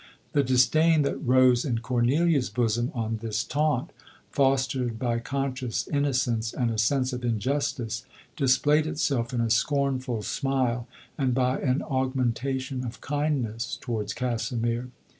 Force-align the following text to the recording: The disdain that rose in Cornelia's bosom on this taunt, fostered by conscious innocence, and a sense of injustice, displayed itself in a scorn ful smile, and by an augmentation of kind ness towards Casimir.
The 0.33 0.41
disdain 0.41 1.03
that 1.03 1.17
rose 1.17 1.63
in 1.63 1.77
Cornelia's 1.77 2.49
bosom 2.49 2.89
on 2.95 3.17
this 3.17 3.43
taunt, 3.43 3.91
fostered 4.31 4.97
by 4.97 5.19
conscious 5.19 5.87
innocence, 5.89 6.53
and 6.53 6.71
a 6.71 6.79
sense 6.79 7.13
of 7.13 7.23
injustice, 7.23 8.03
displayed 8.35 8.87
itself 8.87 9.31
in 9.31 9.41
a 9.41 9.51
scorn 9.51 9.99
ful 9.99 10.23
smile, 10.23 10.87
and 11.19 11.35
by 11.35 11.59
an 11.59 11.83
augmentation 11.83 12.83
of 12.83 12.99
kind 12.99 13.43
ness 13.43 13.77
towards 13.79 14.15
Casimir. 14.15 14.89